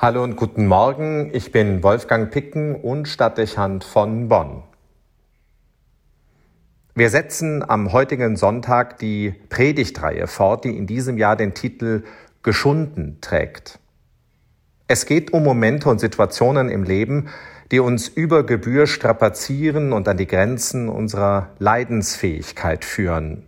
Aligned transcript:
Hallo 0.00 0.22
und 0.22 0.36
guten 0.36 0.68
Morgen, 0.68 1.30
ich 1.32 1.50
bin 1.50 1.82
Wolfgang 1.82 2.30
Picken 2.30 2.76
und 2.76 3.08
Stadtdechant 3.08 3.82
von 3.82 4.28
Bonn. 4.28 4.62
Wir 6.94 7.10
setzen 7.10 7.68
am 7.68 7.90
heutigen 7.92 8.36
Sonntag 8.36 8.98
die 8.98 9.34
Predigtreihe 9.48 10.28
fort, 10.28 10.62
die 10.62 10.76
in 10.76 10.86
diesem 10.86 11.18
Jahr 11.18 11.34
den 11.34 11.52
Titel 11.52 12.04
Geschunden 12.44 13.20
trägt. 13.20 13.80
Es 14.86 15.04
geht 15.04 15.32
um 15.32 15.42
Momente 15.42 15.88
und 15.88 15.98
Situationen 15.98 16.68
im 16.68 16.84
Leben, 16.84 17.30
die 17.72 17.80
uns 17.80 18.06
über 18.06 18.46
Gebühr 18.46 18.86
strapazieren 18.86 19.92
und 19.92 20.06
an 20.06 20.16
die 20.16 20.28
Grenzen 20.28 20.88
unserer 20.88 21.48
Leidensfähigkeit 21.58 22.84
führen. 22.84 23.47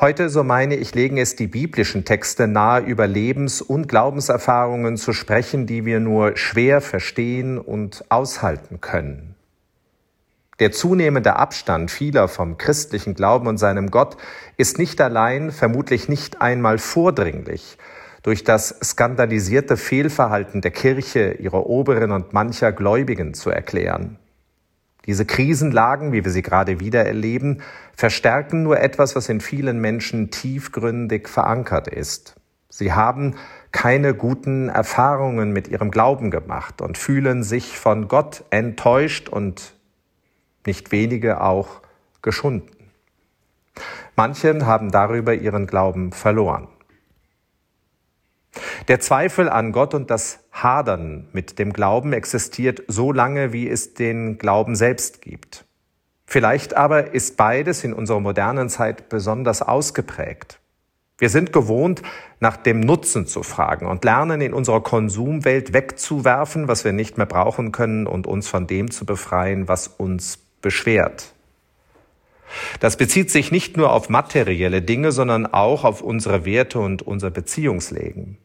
Heute, 0.00 0.30
so 0.30 0.42
meine 0.42 0.74
ich, 0.76 0.94
legen 0.94 1.18
es 1.18 1.36
die 1.36 1.46
biblischen 1.46 2.04
Texte 2.04 2.48
nahe, 2.48 2.80
über 2.82 3.06
Lebens- 3.06 3.60
und 3.60 3.88
Glaubenserfahrungen 3.88 4.96
zu 4.96 5.12
sprechen, 5.12 5.66
die 5.66 5.84
wir 5.84 6.00
nur 6.00 6.36
schwer 6.36 6.80
verstehen 6.80 7.58
und 7.58 8.04
aushalten 8.08 8.80
können. 8.80 9.34
Der 10.60 10.72
zunehmende 10.72 11.36
Abstand 11.36 11.90
vieler 11.90 12.28
vom 12.28 12.56
christlichen 12.56 13.14
Glauben 13.14 13.46
und 13.46 13.58
seinem 13.58 13.90
Gott 13.90 14.16
ist 14.56 14.78
nicht 14.78 15.00
allein, 15.00 15.50
vermutlich 15.50 16.08
nicht 16.08 16.40
einmal 16.40 16.78
vordringlich, 16.78 17.76
durch 18.22 18.44
das 18.44 18.68
skandalisierte 18.82 19.76
Fehlverhalten 19.76 20.60
der 20.60 20.70
Kirche, 20.70 21.32
ihrer 21.32 21.66
Oberen 21.66 22.12
und 22.12 22.32
mancher 22.32 22.72
Gläubigen 22.72 23.34
zu 23.34 23.50
erklären. 23.50 24.18
Diese 25.06 25.26
Krisenlagen, 25.26 26.12
wie 26.12 26.24
wir 26.24 26.30
sie 26.30 26.42
gerade 26.42 26.78
wieder 26.78 27.04
erleben, 27.04 27.62
verstärken 27.96 28.62
nur 28.62 28.80
etwas, 28.80 29.16
was 29.16 29.28
in 29.28 29.40
vielen 29.40 29.80
Menschen 29.80 30.30
tiefgründig 30.30 31.28
verankert 31.28 31.88
ist. 31.88 32.36
Sie 32.68 32.92
haben 32.92 33.34
keine 33.72 34.14
guten 34.14 34.68
Erfahrungen 34.68 35.52
mit 35.52 35.68
ihrem 35.68 35.90
Glauben 35.90 36.30
gemacht 36.30 36.80
und 36.80 36.96
fühlen 36.96 37.42
sich 37.42 37.78
von 37.78 38.08
Gott 38.08 38.44
enttäuscht 38.50 39.28
und 39.28 39.74
nicht 40.64 40.92
wenige 40.92 41.40
auch 41.40 41.82
geschunden. 42.22 42.70
Manche 44.16 44.64
haben 44.64 44.90
darüber 44.90 45.34
ihren 45.34 45.66
Glauben 45.66 46.12
verloren. 46.12 46.68
Der 48.88 48.98
Zweifel 49.00 49.48
an 49.48 49.72
Gott 49.72 49.94
und 49.94 50.10
das 50.10 50.40
Hadern 50.50 51.28
mit 51.32 51.58
dem 51.58 51.72
Glauben 51.72 52.12
existiert 52.12 52.82
so 52.88 53.12
lange, 53.12 53.52
wie 53.52 53.68
es 53.68 53.94
den 53.94 54.38
Glauben 54.38 54.74
selbst 54.74 55.22
gibt. 55.22 55.64
Vielleicht 56.26 56.74
aber 56.74 57.14
ist 57.14 57.36
beides 57.36 57.84
in 57.84 57.92
unserer 57.92 58.20
modernen 58.20 58.68
Zeit 58.68 59.08
besonders 59.08 59.62
ausgeprägt. 59.62 60.58
Wir 61.18 61.28
sind 61.28 61.52
gewohnt, 61.52 62.02
nach 62.40 62.56
dem 62.56 62.80
Nutzen 62.80 63.26
zu 63.26 63.44
fragen 63.44 63.86
und 63.86 64.04
lernen 64.04 64.40
in 64.40 64.54
unserer 64.54 64.80
Konsumwelt 64.80 65.72
wegzuwerfen, 65.72 66.66
was 66.66 66.84
wir 66.84 66.92
nicht 66.92 67.16
mehr 67.16 67.26
brauchen 67.26 67.70
können 67.70 68.08
und 68.08 68.26
uns 68.26 68.48
von 68.48 68.66
dem 68.66 68.90
zu 68.90 69.06
befreien, 69.06 69.68
was 69.68 69.86
uns 69.86 70.38
beschwert. 70.60 71.32
Das 72.80 72.96
bezieht 72.96 73.30
sich 73.30 73.52
nicht 73.52 73.76
nur 73.76 73.92
auf 73.92 74.08
materielle 74.08 74.82
Dinge, 74.82 75.12
sondern 75.12 75.46
auch 75.46 75.84
auf 75.84 76.02
unsere 76.02 76.44
Werte 76.44 76.80
und 76.80 77.02
unser 77.02 77.30
Beziehungsleben. 77.30 78.38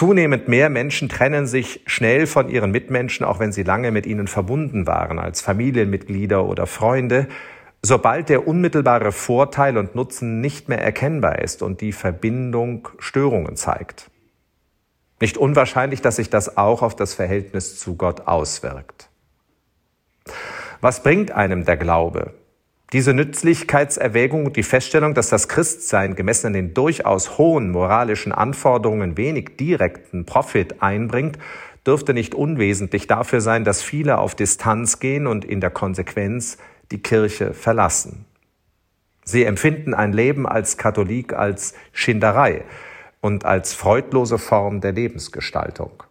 Zunehmend 0.00 0.48
mehr 0.48 0.70
Menschen 0.70 1.10
trennen 1.10 1.46
sich 1.46 1.82
schnell 1.84 2.26
von 2.26 2.48
ihren 2.48 2.70
Mitmenschen, 2.70 3.26
auch 3.26 3.38
wenn 3.38 3.52
sie 3.52 3.64
lange 3.64 3.90
mit 3.90 4.06
ihnen 4.06 4.28
verbunden 4.28 4.86
waren, 4.86 5.18
als 5.18 5.42
Familienmitglieder 5.42 6.42
oder 6.42 6.66
Freunde, 6.66 7.28
sobald 7.82 8.30
der 8.30 8.48
unmittelbare 8.48 9.12
Vorteil 9.12 9.76
und 9.76 9.94
Nutzen 9.94 10.40
nicht 10.40 10.70
mehr 10.70 10.80
erkennbar 10.80 11.40
ist 11.40 11.60
und 11.62 11.82
die 11.82 11.92
Verbindung 11.92 12.88
Störungen 12.98 13.56
zeigt. 13.56 14.10
Nicht 15.20 15.36
unwahrscheinlich, 15.36 16.00
dass 16.00 16.16
sich 16.16 16.30
das 16.30 16.56
auch 16.56 16.80
auf 16.80 16.96
das 16.96 17.12
Verhältnis 17.12 17.78
zu 17.78 17.96
Gott 17.96 18.26
auswirkt. 18.26 19.10
Was 20.80 21.02
bringt 21.02 21.30
einem 21.30 21.66
der 21.66 21.76
Glaube? 21.76 22.32
Diese 22.92 23.14
Nützlichkeitserwägung 23.14 24.46
und 24.46 24.56
die 24.56 24.64
Feststellung, 24.64 25.14
dass 25.14 25.28
das 25.28 25.46
Christsein 25.46 26.16
gemessen 26.16 26.48
an 26.48 26.52
den 26.54 26.74
durchaus 26.74 27.38
hohen 27.38 27.70
moralischen 27.70 28.32
Anforderungen 28.32 29.16
wenig 29.16 29.56
direkten 29.56 30.26
Profit 30.26 30.82
einbringt, 30.82 31.38
dürfte 31.86 32.14
nicht 32.14 32.34
unwesentlich 32.34 33.06
dafür 33.06 33.40
sein, 33.40 33.64
dass 33.64 33.80
viele 33.82 34.18
auf 34.18 34.34
Distanz 34.34 34.98
gehen 34.98 35.28
und 35.28 35.44
in 35.44 35.60
der 35.60 35.70
Konsequenz 35.70 36.58
die 36.90 37.00
Kirche 37.00 37.54
verlassen. 37.54 38.24
Sie 39.24 39.44
empfinden 39.44 39.94
ein 39.94 40.12
Leben 40.12 40.46
als 40.46 40.76
Katholik 40.76 41.32
als 41.32 41.74
Schinderei 41.92 42.64
und 43.20 43.44
als 43.44 43.72
freudlose 43.72 44.38
Form 44.38 44.80
der 44.80 44.92
Lebensgestaltung. 44.92 46.02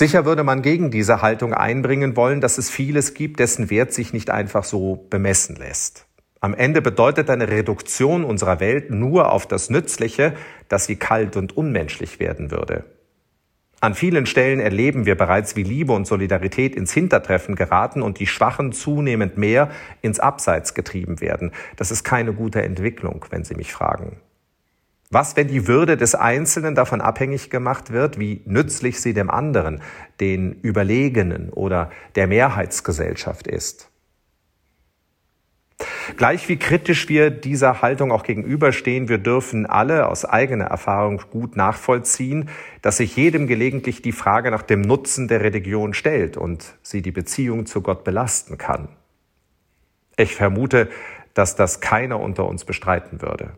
Sicher 0.00 0.24
würde 0.24 0.44
man 0.44 0.62
gegen 0.62 0.90
diese 0.90 1.20
Haltung 1.20 1.52
einbringen 1.52 2.16
wollen, 2.16 2.40
dass 2.40 2.56
es 2.56 2.70
vieles 2.70 3.12
gibt, 3.12 3.38
dessen 3.38 3.68
Wert 3.68 3.92
sich 3.92 4.14
nicht 4.14 4.30
einfach 4.30 4.64
so 4.64 5.06
bemessen 5.10 5.56
lässt. 5.56 6.06
Am 6.40 6.54
Ende 6.54 6.80
bedeutet 6.80 7.28
eine 7.28 7.50
Reduktion 7.50 8.24
unserer 8.24 8.60
Welt 8.60 8.90
nur 8.90 9.30
auf 9.30 9.46
das 9.46 9.68
Nützliche, 9.68 10.32
dass 10.68 10.86
sie 10.86 10.96
kalt 10.96 11.36
und 11.36 11.54
unmenschlich 11.54 12.18
werden 12.18 12.50
würde. 12.50 12.84
An 13.82 13.92
vielen 13.92 14.24
Stellen 14.24 14.58
erleben 14.58 15.04
wir 15.04 15.16
bereits, 15.16 15.54
wie 15.54 15.64
Liebe 15.64 15.92
und 15.92 16.06
Solidarität 16.06 16.76
ins 16.76 16.94
Hintertreffen 16.94 17.54
geraten 17.54 18.00
und 18.00 18.20
die 18.20 18.26
Schwachen 18.26 18.72
zunehmend 18.72 19.36
mehr 19.36 19.68
ins 20.00 20.18
Abseits 20.18 20.72
getrieben 20.72 21.20
werden. 21.20 21.52
Das 21.76 21.90
ist 21.90 22.04
keine 22.04 22.32
gute 22.32 22.62
Entwicklung, 22.62 23.26
wenn 23.28 23.44
Sie 23.44 23.54
mich 23.54 23.74
fragen. 23.74 24.16
Was, 25.12 25.36
wenn 25.36 25.48
die 25.48 25.66
Würde 25.66 25.96
des 25.96 26.14
Einzelnen 26.14 26.76
davon 26.76 27.00
abhängig 27.00 27.50
gemacht 27.50 27.90
wird, 27.90 28.20
wie 28.20 28.42
nützlich 28.46 29.00
sie 29.00 29.12
dem 29.12 29.28
anderen, 29.28 29.82
den 30.20 30.52
Überlegenen 30.52 31.50
oder 31.50 31.90
der 32.14 32.28
Mehrheitsgesellschaft 32.28 33.48
ist? 33.48 33.90
Gleich 36.16 36.48
wie 36.48 36.58
kritisch 36.58 37.08
wir 37.08 37.30
dieser 37.30 37.82
Haltung 37.82 38.12
auch 38.12 38.22
gegenüberstehen, 38.22 39.08
wir 39.08 39.18
dürfen 39.18 39.66
alle 39.66 40.06
aus 40.06 40.24
eigener 40.24 40.66
Erfahrung 40.66 41.22
gut 41.30 41.56
nachvollziehen, 41.56 42.48
dass 42.80 42.98
sich 42.98 43.16
jedem 43.16 43.48
gelegentlich 43.48 44.02
die 44.02 44.12
Frage 44.12 44.52
nach 44.52 44.62
dem 44.62 44.80
Nutzen 44.80 45.26
der 45.26 45.40
Religion 45.40 45.92
stellt 45.92 46.36
und 46.36 46.76
sie 46.82 47.02
die 47.02 47.12
Beziehung 47.12 47.66
zu 47.66 47.82
Gott 47.82 48.04
belasten 48.04 48.58
kann. 48.58 48.88
Ich 50.16 50.36
vermute, 50.36 50.88
dass 51.34 51.56
das 51.56 51.80
keiner 51.80 52.20
unter 52.20 52.46
uns 52.46 52.64
bestreiten 52.64 53.22
würde. 53.22 53.52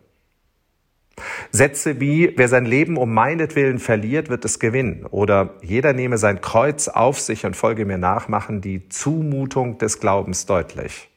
Sätze 1.51 1.99
wie, 1.99 2.33
wer 2.35 2.47
sein 2.47 2.65
Leben 2.65 2.97
um 2.97 3.13
meinetwillen 3.13 3.79
verliert, 3.79 4.29
wird 4.29 4.43
es 4.45 4.59
gewinnen. 4.59 5.05
Oder 5.05 5.55
jeder 5.61 5.93
nehme 5.93 6.17
sein 6.17 6.41
Kreuz 6.41 6.87
auf 6.87 7.19
sich 7.19 7.45
und 7.45 7.55
folge 7.55 7.85
mir 7.85 7.97
nach, 7.97 8.27
machen 8.27 8.61
die 8.61 8.89
Zumutung 8.89 9.77
des 9.77 9.99
Glaubens 9.99 10.45
deutlich. 10.45 11.09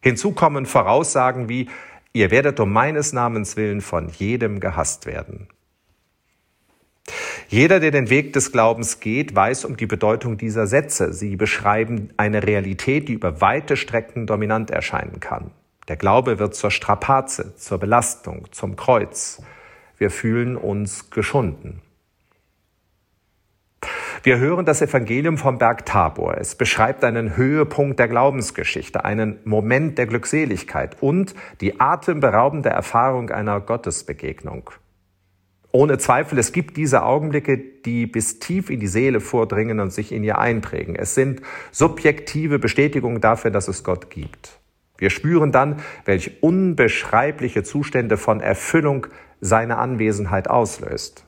Hinzu 0.00 0.32
kommen 0.32 0.66
Voraussagen 0.66 1.48
wie, 1.48 1.68
ihr 2.12 2.30
werdet 2.30 2.60
um 2.60 2.72
meines 2.72 3.12
Namens 3.12 3.56
willen 3.56 3.80
von 3.80 4.08
jedem 4.08 4.60
gehasst 4.60 5.06
werden. 5.06 5.48
Jeder, 7.48 7.78
der 7.78 7.92
den 7.92 8.10
Weg 8.10 8.32
des 8.32 8.50
Glaubens 8.50 9.00
geht, 9.00 9.34
weiß 9.34 9.64
um 9.64 9.76
die 9.76 9.86
Bedeutung 9.86 10.36
dieser 10.36 10.66
Sätze. 10.66 11.12
Sie 11.12 11.36
beschreiben 11.36 12.10
eine 12.16 12.44
Realität, 12.44 13.08
die 13.08 13.12
über 13.12 13.40
weite 13.40 13.76
Strecken 13.76 14.26
dominant 14.26 14.70
erscheinen 14.70 15.20
kann. 15.20 15.52
Der 15.88 15.96
Glaube 15.96 16.38
wird 16.38 16.54
zur 16.54 16.70
Strapaze, 16.70 17.54
zur 17.56 17.78
Belastung, 17.78 18.46
zum 18.50 18.76
Kreuz. 18.76 19.40
Wir 19.98 20.10
fühlen 20.10 20.56
uns 20.56 21.10
geschunden. 21.10 21.80
Wir 24.24 24.38
hören 24.38 24.66
das 24.66 24.82
Evangelium 24.82 25.38
vom 25.38 25.58
Berg 25.58 25.86
Tabor. 25.86 26.36
Es 26.36 26.56
beschreibt 26.56 27.04
einen 27.04 27.36
Höhepunkt 27.36 28.00
der 28.00 28.08
Glaubensgeschichte, 28.08 29.04
einen 29.04 29.38
Moment 29.44 29.98
der 29.98 30.06
Glückseligkeit 30.06 30.96
und 31.00 31.36
die 31.60 31.78
atemberaubende 31.78 32.70
Erfahrung 32.70 33.30
einer 33.30 33.60
Gottesbegegnung. 33.60 34.70
Ohne 35.70 35.98
Zweifel, 35.98 36.38
es 36.40 36.50
gibt 36.50 36.76
diese 36.76 37.04
Augenblicke, 37.04 37.58
die 37.58 38.06
bis 38.06 38.40
tief 38.40 38.70
in 38.70 38.80
die 38.80 38.88
Seele 38.88 39.20
vordringen 39.20 39.78
und 39.78 39.92
sich 39.92 40.10
in 40.10 40.24
ihr 40.24 40.38
einprägen. 40.38 40.96
Es 40.96 41.14
sind 41.14 41.42
subjektive 41.70 42.58
Bestätigungen 42.58 43.20
dafür, 43.20 43.52
dass 43.52 43.68
es 43.68 43.84
Gott 43.84 44.10
gibt. 44.10 44.58
Wir 44.98 45.10
spüren 45.10 45.52
dann, 45.52 45.76
welche 46.04 46.32
unbeschreibliche 46.40 47.62
Zustände 47.62 48.16
von 48.16 48.40
Erfüllung 48.40 49.06
seine 49.40 49.78
Anwesenheit 49.78 50.48
auslöst. 50.48 51.26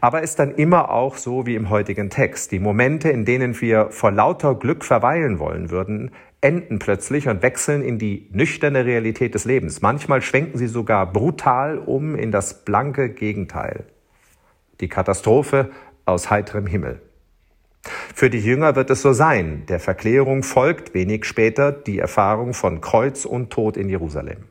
Aber 0.00 0.22
ist 0.22 0.38
dann 0.38 0.54
immer 0.54 0.90
auch 0.90 1.16
so 1.16 1.46
wie 1.46 1.54
im 1.54 1.70
heutigen 1.70 2.10
Text. 2.10 2.52
Die 2.52 2.58
Momente, 2.58 3.08
in 3.08 3.24
denen 3.24 3.58
wir 3.60 3.90
vor 3.90 4.10
lauter 4.10 4.54
Glück 4.54 4.84
verweilen 4.84 5.38
wollen 5.38 5.70
würden, 5.70 6.10
enden 6.40 6.78
plötzlich 6.78 7.28
und 7.28 7.42
wechseln 7.42 7.82
in 7.82 7.98
die 7.98 8.28
nüchterne 8.30 8.84
Realität 8.84 9.34
des 9.34 9.46
Lebens. 9.46 9.80
Manchmal 9.80 10.20
schwenken 10.20 10.58
sie 10.58 10.66
sogar 10.66 11.10
brutal 11.10 11.78
um 11.78 12.14
in 12.16 12.30
das 12.30 12.64
blanke 12.64 13.08
Gegenteil. 13.08 13.84
Die 14.80 14.88
Katastrophe 14.88 15.70
aus 16.04 16.28
heiterem 16.28 16.66
Himmel. 16.66 17.00
Für 18.14 18.30
die 18.30 18.40
Jünger 18.40 18.76
wird 18.76 18.90
es 18.90 19.02
so 19.02 19.12
sein. 19.12 19.64
Der 19.66 19.80
Verklärung 19.80 20.42
folgt 20.42 20.94
wenig 20.94 21.24
später 21.24 21.72
die 21.72 21.98
Erfahrung 21.98 22.54
von 22.54 22.80
Kreuz 22.80 23.24
und 23.24 23.50
Tod 23.50 23.76
in 23.76 23.88
Jerusalem. 23.88 24.44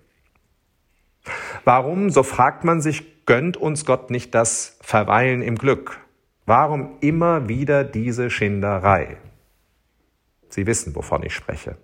Warum, 1.64 2.10
so 2.10 2.24
fragt 2.24 2.64
man 2.64 2.82
sich, 2.82 3.26
gönnt 3.26 3.58
uns 3.58 3.86
Gott 3.86 4.12
nicht 4.12 4.36
das 4.36 4.78
Verweilen 4.82 5.42
im 5.42 5.58
Glück? 5.58 6.00
Warum 6.46 6.98
immer 7.00 7.48
wieder 7.48 7.84
diese 7.84 8.30
Schinderei? 8.30 9.18
Sie 10.50 10.68
wissen, 10.68 10.94
wovon 10.96 11.24
ich 11.24 11.34
spreche. 11.34 11.78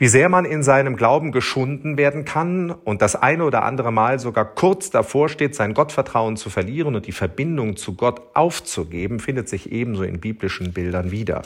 Wie 0.00 0.06
sehr 0.06 0.28
man 0.28 0.44
in 0.44 0.62
seinem 0.62 0.94
Glauben 0.94 1.32
geschunden 1.32 1.98
werden 1.98 2.24
kann 2.24 2.70
und 2.70 3.02
das 3.02 3.16
eine 3.16 3.42
oder 3.42 3.64
andere 3.64 3.90
Mal 3.90 4.20
sogar 4.20 4.44
kurz 4.44 4.90
davor 4.90 5.28
steht, 5.28 5.56
sein 5.56 5.74
Gottvertrauen 5.74 6.36
zu 6.36 6.50
verlieren 6.50 6.94
und 6.94 7.06
die 7.06 7.12
Verbindung 7.12 7.76
zu 7.76 7.96
Gott 7.96 8.22
aufzugeben, 8.34 9.18
findet 9.18 9.48
sich 9.48 9.72
ebenso 9.72 10.04
in 10.04 10.20
biblischen 10.20 10.72
Bildern 10.72 11.10
wieder. 11.10 11.42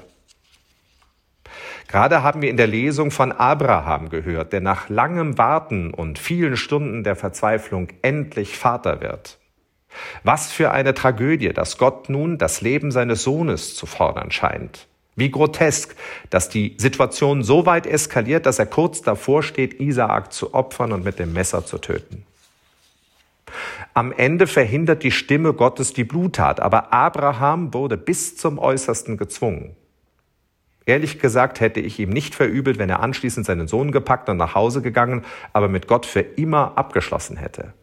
Gerade 1.89 2.23
haben 2.23 2.43
wir 2.43 2.51
in 2.51 2.59
der 2.59 2.67
Lesung 2.67 3.11
von 3.11 3.33
Abraham 3.33 4.11
gehört, 4.11 4.53
der 4.53 4.61
nach 4.61 4.91
langem 4.91 5.39
Warten 5.39 5.93
und 5.93 6.19
vielen 6.19 6.59
Stunden 6.59 7.05
der 7.05 7.17
Verzweiflung 7.17 7.89
endlich 8.03 8.59
Vater 8.59 9.01
wird. 9.01 9.39
Was 10.25 10.53
für 10.53 10.73
eine 10.73 10.93
Tragödie, 10.93 11.55
dass 11.55 11.79
Gott 11.79 12.11
nun 12.11 12.37
das 12.37 12.61
Leben 12.61 12.91
seines 12.91 13.23
Sohnes 13.23 13.75
zu 13.75 13.87
fordern 13.87 14.31
scheint. 14.31 14.89
Wie 15.15 15.31
grotesk, 15.31 15.95
dass 16.31 16.49
die 16.49 16.75
Situation 16.79 17.43
so 17.43 17.67
weit 17.67 17.87
eskaliert, 17.87 18.47
dass 18.47 18.59
er 18.59 18.67
kurz 18.67 19.03
davor 19.03 19.43
steht, 19.43 19.79
Isaak 19.81 20.33
zu 20.33 20.55
opfern 20.55 20.93
und 20.93 21.05
mit 21.05 21.19
dem 21.19 21.33
Messer 21.33 21.67
zu 21.67 21.79
töten. 21.79 22.25
Am 23.93 24.13
Ende 24.13 24.47
verhindert 24.47 25.03
die 25.03 25.11
Stimme 25.11 25.53
Gottes 25.53 25.93
die 25.93 26.05
Bluttat, 26.05 26.61
aber 26.61 26.93
Abraham 26.95 27.75
wurde 27.75 27.99
bis 27.99 28.37
zum 28.37 28.59
Äußersten 28.59 29.19
gezwungen. 29.19 29.77
Ehrlich 30.87 31.21
gesagt 31.21 31.61
hätte 31.61 31.81
ich 31.81 32.01
ihm 32.01 32.11
nicht 32.11 32.35
verübelt, 32.35 32.79
wenn 32.79 32.91
er 32.91 33.01
anschließend 33.01 33.47
seinen 33.47 33.69
Sohn 33.69 33.93
gepackt 33.93 34.29
und 34.29 34.39
nach 34.39 34.55
Hause 34.55 34.83
gegangen, 34.83 35.25
aber 35.53 35.69
mit 35.69 35.87
Gott 35.87 36.07
für 36.07 36.21
immer 36.21 36.77
abgeschlossen 36.77 37.37
hätte. 37.37 37.75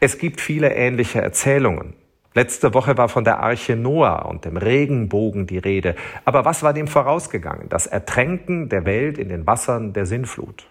Es 0.00 0.18
gibt 0.18 0.40
viele 0.40 0.74
ähnliche 0.74 1.20
Erzählungen. 1.20 1.94
Letzte 2.38 2.72
Woche 2.72 2.96
war 2.96 3.08
von 3.08 3.24
der 3.24 3.40
Arche 3.40 3.74
Noah 3.74 4.26
und 4.26 4.44
dem 4.44 4.56
Regenbogen 4.56 5.48
die 5.48 5.58
Rede. 5.58 5.96
Aber 6.24 6.44
was 6.44 6.62
war 6.62 6.72
dem 6.72 6.86
vorausgegangen? 6.86 7.68
Das 7.68 7.88
Ertränken 7.88 8.68
der 8.68 8.84
Welt 8.84 9.18
in 9.18 9.28
den 9.28 9.44
Wassern 9.44 9.92
der 9.92 10.06
Sinnflut. 10.06 10.68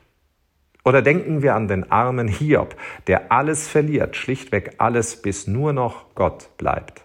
Oder 0.85 1.01
denken 1.01 1.41
wir 1.41 1.55
an 1.55 1.67
den 1.67 1.91
armen 1.91 2.29
Hiob, 2.29 2.77
der 3.07 3.33
alles 3.33 3.67
verliert, 3.67 4.15
schlichtweg 4.15 4.75
alles, 4.77 5.21
bis 5.21 5.45
nur 5.45 5.73
noch 5.73 6.15
Gott 6.15 6.51
bleibt. 6.55 7.01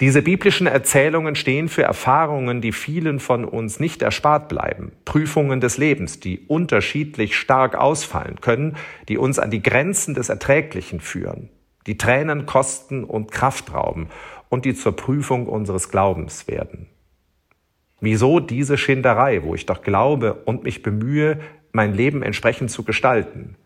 Diese 0.00 0.22
biblischen 0.22 0.66
Erzählungen 0.66 1.34
stehen 1.34 1.68
für 1.68 1.82
Erfahrungen, 1.82 2.62
die 2.62 2.72
vielen 2.72 3.20
von 3.20 3.44
uns 3.44 3.78
nicht 3.78 4.00
erspart 4.00 4.48
bleiben. 4.48 4.92
Prüfungen 5.04 5.60
des 5.60 5.76
Lebens, 5.76 6.18
die 6.18 6.46
unterschiedlich 6.48 7.36
stark 7.36 7.74
ausfallen 7.74 8.40
können, 8.40 8.78
die 9.10 9.18
uns 9.18 9.38
an 9.38 9.50
die 9.50 9.62
Grenzen 9.62 10.14
des 10.14 10.30
Erträglichen 10.30 11.00
führen, 11.00 11.50
die 11.86 11.98
Tränen 11.98 12.46
kosten 12.46 13.04
und 13.04 13.30
Kraft 13.30 13.72
rauben 13.72 14.08
und 14.48 14.64
die 14.64 14.74
zur 14.74 14.96
Prüfung 14.96 15.46
unseres 15.46 15.90
Glaubens 15.90 16.48
werden. 16.48 16.86
Wieso 18.00 18.40
diese 18.40 18.76
Schinderei, 18.76 19.42
wo 19.44 19.54
ich 19.54 19.66
doch 19.66 19.82
glaube 19.82 20.34
und 20.44 20.64
mich 20.64 20.82
bemühe, 20.82 21.40
mein 21.72 21.94
Leben 21.94 22.22
entsprechend 22.22 22.70
zu 22.70 22.84
gestalten? 22.84 23.56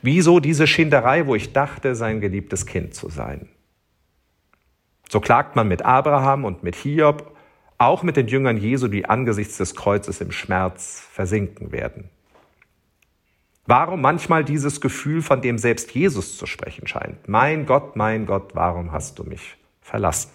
Wieso 0.00 0.40
diese 0.40 0.66
Schinderei, 0.66 1.26
wo 1.26 1.34
ich 1.34 1.52
dachte, 1.52 1.94
sein 1.94 2.20
geliebtes 2.20 2.66
Kind 2.66 2.94
zu 2.94 3.08
sein? 3.08 3.48
So 5.08 5.20
klagt 5.20 5.56
man 5.56 5.68
mit 5.68 5.82
Abraham 5.82 6.44
und 6.44 6.62
mit 6.62 6.76
Hiob, 6.76 7.36
auch 7.78 8.02
mit 8.02 8.16
den 8.16 8.28
Jüngern 8.28 8.56
Jesu, 8.56 8.88
die 8.88 9.06
angesichts 9.06 9.58
des 9.58 9.74
Kreuzes 9.74 10.20
im 10.20 10.30
Schmerz 10.30 11.06
versinken 11.10 11.72
werden. 11.72 12.10
Warum 13.74 14.02
manchmal 14.02 14.44
dieses 14.44 14.82
Gefühl, 14.82 15.22
von 15.22 15.40
dem 15.40 15.56
selbst 15.56 15.92
Jesus 15.92 16.36
zu 16.36 16.44
sprechen 16.44 16.86
scheint? 16.86 17.26
Mein 17.26 17.64
Gott, 17.64 17.96
mein 17.96 18.26
Gott, 18.26 18.50
warum 18.52 18.92
hast 18.92 19.18
du 19.18 19.24
mich 19.24 19.56
verlassen? 19.80 20.30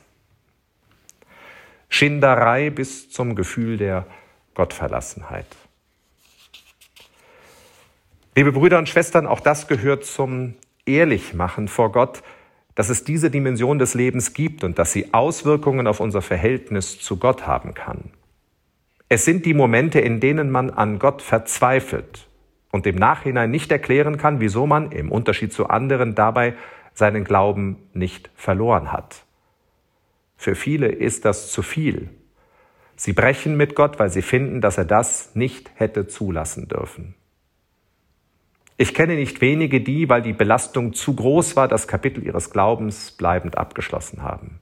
Schinderei 1.88 2.72
bis 2.72 3.12
zum 3.12 3.36
Gefühl 3.36 3.78
der 3.78 4.08
Gottverlassenheit. 4.56 5.46
Liebe 8.34 8.54
Brüder 8.54 8.80
und 8.80 8.90
Schwestern, 8.90 9.28
auch 9.28 9.42
das 9.42 9.68
gehört 9.68 10.04
zum 10.04 10.56
Ehrlichmachen 10.88 11.68
vor 11.68 11.92
Gott, 11.92 12.24
dass 12.74 12.90
es 12.90 13.04
diese 13.04 13.30
Dimension 13.30 13.78
des 13.78 13.94
Lebens 13.94 14.34
gibt 14.34 14.64
und 14.64 14.80
dass 14.80 14.94
sie 14.94 15.14
Auswirkungen 15.14 15.86
auf 15.86 16.00
unser 16.00 16.24
Verhältnis 16.24 17.00
zu 17.00 17.18
Gott 17.18 17.46
haben 17.46 17.76
kann. 17.76 18.10
Es 19.10 19.26
sind 19.26 19.46
die 19.46 19.54
Momente, 19.54 20.00
in 20.00 20.20
denen 20.20 20.50
man 20.50 20.72
an 20.72 20.98
Gott 20.98 21.22
verzweifelt 21.22 22.27
und 22.78 22.86
im 22.86 22.96
Nachhinein 22.96 23.50
nicht 23.50 23.72
erklären 23.72 24.18
kann, 24.18 24.40
wieso 24.40 24.68
man 24.68 24.92
im 24.92 25.12
Unterschied 25.12 25.52
zu 25.52 25.68
anderen 25.68 26.14
dabei 26.14 26.54
seinen 26.94 27.24
Glauben 27.24 27.78
nicht 27.94 28.30
verloren 28.36 28.92
hat. 28.92 29.24
Für 30.36 30.54
viele 30.54 30.90
ist 30.90 31.26
das 31.26 31.52
zu 31.52 31.64
viel. 31.64 32.12
Sie 32.96 33.14
brechen 33.14 33.58
mit 33.58 33.74
Gott, 33.74 33.98
weil 33.98 34.12
sie 34.12 34.22
finden, 34.22 34.62
dass 34.62 34.78
er 34.78 34.86
das 34.86 35.34
nicht 35.34 35.72
hätte 35.74 36.06
zulassen 36.06 36.68
dürfen. 36.68 37.16
Ich 38.78 38.94
kenne 38.94 39.16
nicht 39.16 39.42
wenige, 39.42 39.82
die, 39.82 40.08
weil 40.08 40.22
die 40.22 40.34
Belastung 40.34 40.94
zu 40.94 41.16
groß 41.16 41.56
war, 41.56 41.68
das 41.68 41.88
Kapitel 41.88 42.24
ihres 42.24 42.52
Glaubens 42.52 43.12
bleibend 43.12 43.58
abgeschlossen 43.58 44.22
haben. 44.22 44.60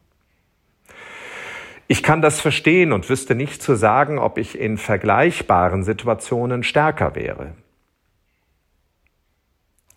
Ich 1.87 2.01
kann 2.01 2.21
das 2.21 2.39
verstehen 2.39 2.93
und 2.93 3.09
wüsste 3.09 3.35
nicht 3.35 3.61
zu 3.61 3.75
sagen, 3.75 4.19
ob 4.19 4.37
ich 4.37 4.57
in 4.57 4.77
vergleichbaren 4.77 5.83
Situationen 5.83 6.63
stärker 6.63 7.13
wäre. 7.13 7.55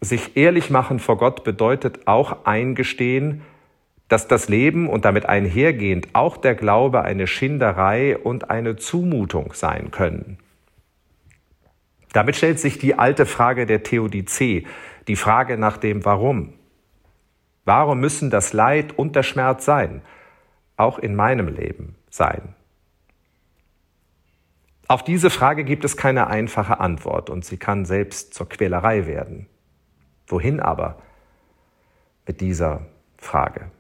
Sich 0.01 0.37
ehrlich 0.37 0.71
machen 0.71 1.01
vor 1.01 1.19
Gott 1.19 1.43
bedeutet 1.45 2.07
auch 2.07 2.45
eingestehen, 2.45 3.43
dass 4.09 4.29
das 4.29 4.49
Leben 4.49 4.89
und 4.89 5.05
damit 5.05 5.27
einhergehend 5.27 6.09
auch 6.15 6.37
der 6.37 6.55
Glaube 6.55 7.03
eine 7.03 7.27
Schinderei 7.27 8.17
und 8.17 8.51
eine 8.51 8.77
Zumutung 8.77 9.53
sein 9.53 9.91
können. 9.91 10.39
Damit 12.13 12.37
stellt 12.37 12.59
sich 12.59 12.79
die 12.79 12.95
alte 12.95 13.27
Frage 13.27 13.67
der 13.67 13.83
Theodizee, 13.83 14.67
die 15.09 15.17
Frage 15.17 15.59
nach 15.59 15.77
dem 15.77 16.05
Warum. 16.05 16.55
Warum 17.65 18.01
müssen 18.01 18.31
das 18.31 18.55
Leid 18.55 18.99
und 18.99 19.15
der 19.15 19.23
Schmerz 19.23 19.67
sein? 19.67 20.01
Auch 20.77 20.99
in 20.99 21.15
meinem 21.15 21.49
Leben 21.49 21.97
sein. 22.09 22.55
Auf 24.87 25.05
diese 25.05 25.29
Frage 25.29 25.65
gibt 25.65 25.85
es 25.85 25.99
keine 25.99 26.29
einfache 26.29 26.81
Antwort 26.81 27.29
und 27.29 27.45
sie 27.45 27.59
kann 27.59 27.85
selbst 27.85 28.33
zur 28.33 28.49
Quälerei 28.49 29.07
werden. 29.07 29.49
Wohin 30.29 30.61
aber 30.61 31.03
mit 32.27 32.41
dieser 32.41 32.87
Frage? 33.17 33.71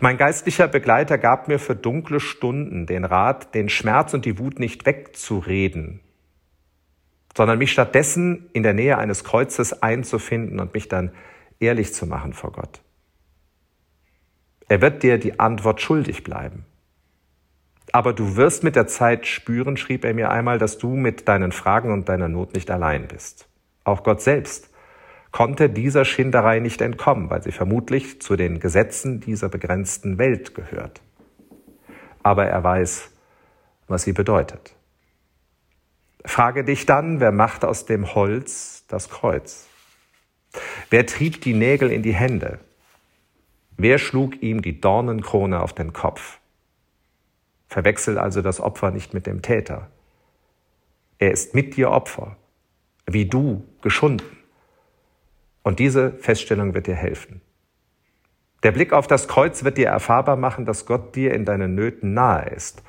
Mein 0.00 0.18
geistlicher 0.18 0.68
Begleiter 0.68 1.16
gab 1.16 1.48
mir 1.48 1.58
für 1.58 1.74
dunkle 1.74 2.20
Stunden 2.20 2.86
den 2.86 3.04
Rat, 3.04 3.54
den 3.54 3.70
Schmerz 3.70 4.12
und 4.12 4.26
die 4.26 4.38
Wut 4.38 4.58
nicht 4.58 4.84
wegzureden, 4.84 6.00
sondern 7.34 7.58
mich 7.58 7.72
stattdessen 7.72 8.50
in 8.52 8.62
der 8.62 8.74
Nähe 8.74 8.98
eines 8.98 9.24
Kreuzes 9.24 9.82
einzufinden 9.82 10.60
und 10.60 10.74
mich 10.74 10.88
dann 10.88 11.12
ehrlich 11.58 11.94
zu 11.94 12.06
machen 12.06 12.34
vor 12.34 12.52
Gott. 12.52 12.82
Er 14.68 14.82
wird 14.82 15.02
dir 15.02 15.18
die 15.18 15.40
Antwort 15.40 15.80
schuldig 15.80 16.24
bleiben. 16.24 16.66
Aber 17.92 18.12
du 18.12 18.36
wirst 18.36 18.64
mit 18.64 18.76
der 18.76 18.86
Zeit 18.86 19.26
spüren, 19.26 19.76
schrieb 19.76 20.04
er 20.04 20.14
mir 20.14 20.30
einmal, 20.30 20.58
dass 20.58 20.78
du 20.78 20.96
mit 20.96 21.28
deinen 21.28 21.52
Fragen 21.52 21.92
und 21.92 22.08
deiner 22.08 22.28
Not 22.28 22.54
nicht 22.54 22.70
allein 22.70 23.06
bist. 23.06 23.48
Auch 23.84 24.02
Gott 24.02 24.22
selbst 24.22 24.70
konnte 25.30 25.68
dieser 25.68 26.04
Schinderei 26.04 26.60
nicht 26.60 26.80
entkommen, 26.80 27.28
weil 27.28 27.42
sie 27.42 27.52
vermutlich 27.52 28.22
zu 28.22 28.36
den 28.36 28.60
Gesetzen 28.60 29.20
dieser 29.20 29.48
begrenzten 29.48 30.16
Welt 30.16 30.54
gehört. 30.54 31.00
Aber 32.22 32.46
er 32.46 32.62
weiß, 32.62 33.10
was 33.88 34.04
sie 34.04 34.12
bedeutet. 34.12 34.74
Frage 36.24 36.64
dich 36.64 36.86
dann, 36.86 37.20
wer 37.20 37.32
macht 37.32 37.64
aus 37.64 37.84
dem 37.84 38.14
Holz 38.14 38.84
das 38.88 39.10
Kreuz? 39.10 39.66
Wer 40.88 41.04
trieb 41.06 41.42
die 41.42 41.52
Nägel 41.52 41.90
in 41.90 42.02
die 42.02 42.14
Hände? 42.14 42.60
Wer 43.76 43.98
schlug 43.98 44.40
ihm 44.40 44.62
die 44.62 44.80
Dornenkrone 44.80 45.60
auf 45.60 45.72
den 45.72 45.92
Kopf? 45.92 46.38
Verwechsel 47.68 48.18
also 48.18 48.40
das 48.40 48.60
Opfer 48.60 48.92
nicht 48.92 49.14
mit 49.14 49.26
dem 49.26 49.42
Täter. 49.42 49.90
Er 51.18 51.32
ist 51.32 51.54
mit 51.54 51.76
dir 51.76 51.90
Opfer, 51.90 52.36
wie 53.06 53.26
du 53.26 53.64
geschunden. 53.82 54.26
Und 55.62 55.78
diese 55.78 56.12
Feststellung 56.12 56.74
wird 56.74 56.86
dir 56.86 56.94
helfen. 56.94 57.40
Der 58.62 58.72
Blick 58.72 58.92
auf 58.92 59.06
das 59.06 59.28
Kreuz 59.28 59.64
wird 59.64 59.76
dir 59.76 59.88
erfahrbar 59.88 60.36
machen, 60.36 60.64
dass 60.64 60.86
Gott 60.86 61.14
dir 61.14 61.34
in 61.34 61.44
deinen 61.44 61.74
Nöten 61.74 62.14
nahe 62.14 62.48
ist 62.48 62.82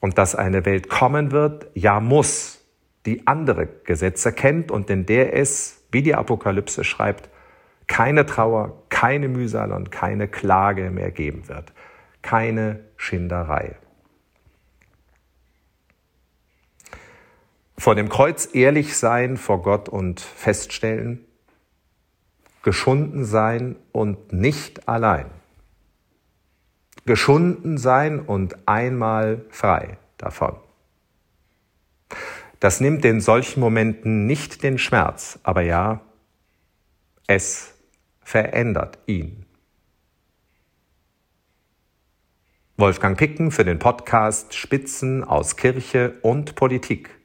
und 0.00 0.16
dass 0.16 0.34
eine 0.34 0.64
Welt 0.64 0.88
kommen 0.88 1.32
wird, 1.32 1.66
ja 1.74 2.00
muss, 2.00 2.64
die 3.04 3.26
andere 3.26 3.66
Gesetze 3.84 4.32
kennt 4.32 4.70
und 4.70 4.88
in 4.88 5.06
der 5.06 5.36
es, 5.36 5.84
wie 5.90 6.02
die 6.02 6.14
Apokalypse 6.14 6.84
schreibt, 6.84 7.28
keine 7.86 8.24
Trauer, 8.24 8.84
keine 8.88 9.28
Mühsal 9.28 9.72
und 9.72 9.90
keine 9.90 10.28
Klage 10.28 10.90
mehr 10.90 11.10
geben 11.10 11.48
wird, 11.48 11.72
keine 12.22 12.80
Schinderei. 12.96 13.76
Vor 17.82 17.96
dem 17.96 18.08
Kreuz 18.08 18.48
ehrlich 18.52 18.96
sein 18.96 19.36
vor 19.36 19.60
Gott 19.60 19.88
und 19.88 20.20
feststellen, 20.20 21.24
geschunden 22.62 23.24
sein 23.24 23.74
und 23.90 24.32
nicht 24.32 24.88
allein. 24.88 25.26
Geschunden 27.06 27.78
sein 27.78 28.20
und 28.20 28.68
einmal 28.68 29.44
frei 29.50 29.98
davon. 30.16 30.54
Das 32.60 32.78
nimmt 32.78 33.04
in 33.04 33.20
solchen 33.20 33.58
Momenten 33.58 34.26
nicht 34.26 34.62
den 34.62 34.78
Schmerz, 34.78 35.40
aber 35.42 35.62
ja, 35.62 36.02
es 37.26 37.74
verändert 38.20 39.00
ihn. 39.06 39.44
Wolfgang 42.76 43.18
Picken 43.18 43.50
für 43.50 43.64
den 43.64 43.80
Podcast 43.80 44.54
Spitzen 44.54 45.24
aus 45.24 45.56
Kirche 45.56 46.14
und 46.22 46.54
Politik. 46.54 47.21